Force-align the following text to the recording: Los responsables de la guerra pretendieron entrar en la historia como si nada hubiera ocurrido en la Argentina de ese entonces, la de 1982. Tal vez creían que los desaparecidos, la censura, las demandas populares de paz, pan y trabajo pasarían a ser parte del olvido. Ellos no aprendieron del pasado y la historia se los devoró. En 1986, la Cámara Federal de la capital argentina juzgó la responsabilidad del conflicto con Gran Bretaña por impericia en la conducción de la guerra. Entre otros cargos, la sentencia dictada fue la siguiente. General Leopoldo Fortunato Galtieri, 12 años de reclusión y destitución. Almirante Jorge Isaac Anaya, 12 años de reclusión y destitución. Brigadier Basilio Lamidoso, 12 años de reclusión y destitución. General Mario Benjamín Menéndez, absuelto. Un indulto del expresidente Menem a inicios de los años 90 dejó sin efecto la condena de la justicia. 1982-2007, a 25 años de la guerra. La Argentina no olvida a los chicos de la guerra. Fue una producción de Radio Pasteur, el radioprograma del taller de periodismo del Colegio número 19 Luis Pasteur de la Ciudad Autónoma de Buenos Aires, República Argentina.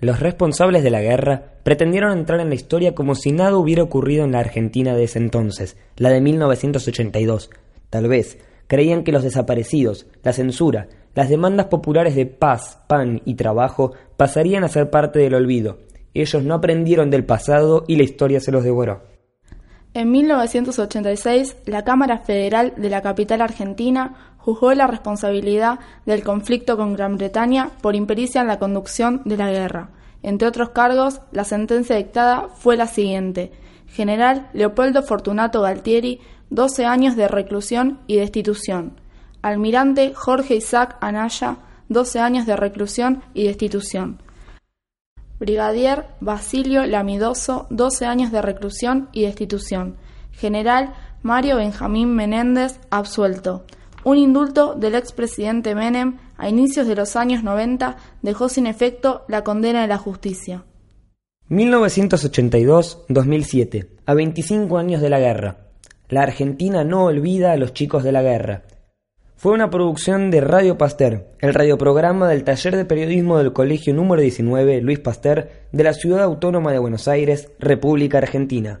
Los 0.00 0.20
responsables 0.20 0.82
de 0.82 0.90
la 0.90 1.00
guerra 1.00 1.54
pretendieron 1.62 2.12
entrar 2.12 2.40
en 2.40 2.50
la 2.50 2.54
historia 2.54 2.94
como 2.94 3.14
si 3.14 3.32
nada 3.32 3.56
hubiera 3.56 3.82
ocurrido 3.82 4.24
en 4.24 4.32
la 4.32 4.40
Argentina 4.40 4.94
de 4.94 5.04
ese 5.04 5.18
entonces, 5.18 5.76
la 5.96 6.10
de 6.10 6.20
1982. 6.20 7.50
Tal 7.88 8.06
vez 8.06 8.38
creían 8.66 9.04
que 9.04 9.12
los 9.12 9.22
desaparecidos, 9.22 10.06
la 10.22 10.34
censura, 10.34 10.88
las 11.14 11.30
demandas 11.30 11.66
populares 11.66 12.14
de 12.14 12.26
paz, 12.26 12.78
pan 12.86 13.22
y 13.24 13.34
trabajo 13.36 13.92
pasarían 14.18 14.64
a 14.64 14.68
ser 14.68 14.90
parte 14.90 15.18
del 15.18 15.34
olvido. 15.34 15.78
Ellos 16.12 16.42
no 16.42 16.54
aprendieron 16.54 17.10
del 17.10 17.24
pasado 17.24 17.84
y 17.88 17.96
la 17.96 18.02
historia 18.02 18.40
se 18.40 18.52
los 18.52 18.64
devoró. 18.64 19.15
En 19.96 20.10
1986, 20.10 21.56
la 21.64 21.82
Cámara 21.82 22.18
Federal 22.18 22.74
de 22.76 22.90
la 22.90 23.00
capital 23.00 23.40
argentina 23.40 24.34
juzgó 24.36 24.74
la 24.74 24.86
responsabilidad 24.86 25.78
del 26.04 26.22
conflicto 26.22 26.76
con 26.76 26.92
Gran 26.92 27.16
Bretaña 27.16 27.70
por 27.80 27.96
impericia 27.96 28.42
en 28.42 28.46
la 28.46 28.58
conducción 28.58 29.22
de 29.24 29.38
la 29.38 29.50
guerra. 29.50 29.88
Entre 30.22 30.46
otros 30.46 30.68
cargos, 30.68 31.22
la 31.32 31.44
sentencia 31.44 31.96
dictada 31.96 32.48
fue 32.58 32.76
la 32.76 32.88
siguiente. 32.88 33.52
General 33.86 34.50
Leopoldo 34.52 35.02
Fortunato 35.02 35.62
Galtieri, 35.62 36.20
12 36.50 36.84
años 36.84 37.16
de 37.16 37.28
reclusión 37.28 38.00
y 38.06 38.16
destitución. 38.16 39.00
Almirante 39.40 40.12
Jorge 40.12 40.56
Isaac 40.56 40.98
Anaya, 41.00 41.56
12 41.88 42.20
años 42.20 42.44
de 42.44 42.56
reclusión 42.56 43.22
y 43.32 43.44
destitución. 43.44 44.20
Brigadier 45.38 46.06
Basilio 46.20 46.84
Lamidoso, 46.86 47.66
12 47.70 48.04
años 48.06 48.32
de 48.32 48.42
reclusión 48.42 49.08
y 49.12 49.22
destitución. 49.22 49.96
General 50.32 50.94
Mario 51.22 51.56
Benjamín 51.56 52.14
Menéndez, 52.14 52.78
absuelto. 52.90 53.64
Un 54.04 54.18
indulto 54.18 54.74
del 54.74 54.94
expresidente 54.94 55.74
Menem 55.74 56.18
a 56.38 56.48
inicios 56.48 56.86
de 56.86 56.94
los 56.94 57.16
años 57.16 57.42
90 57.42 57.96
dejó 58.22 58.48
sin 58.48 58.66
efecto 58.66 59.24
la 59.28 59.42
condena 59.42 59.82
de 59.82 59.88
la 59.88 59.98
justicia. 59.98 60.64
1982-2007, 61.50 63.88
a 64.06 64.14
25 64.14 64.78
años 64.78 65.00
de 65.00 65.10
la 65.10 65.18
guerra. 65.18 65.56
La 66.08 66.22
Argentina 66.22 66.84
no 66.84 67.04
olvida 67.04 67.50
a 67.52 67.56
los 67.56 67.72
chicos 67.72 68.04
de 68.04 68.12
la 68.12 68.22
guerra. 68.22 68.62
Fue 69.38 69.52
una 69.52 69.68
producción 69.68 70.30
de 70.30 70.40
Radio 70.40 70.78
Pasteur, 70.78 71.26
el 71.40 71.52
radioprograma 71.52 72.26
del 72.26 72.42
taller 72.42 72.74
de 72.74 72.86
periodismo 72.86 73.36
del 73.36 73.52
Colegio 73.52 73.92
número 73.92 74.22
19 74.22 74.80
Luis 74.80 74.98
Pasteur 74.98 75.50
de 75.72 75.84
la 75.84 75.92
Ciudad 75.92 76.22
Autónoma 76.22 76.72
de 76.72 76.78
Buenos 76.78 77.06
Aires, 77.06 77.50
República 77.58 78.16
Argentina. 78.16 78.80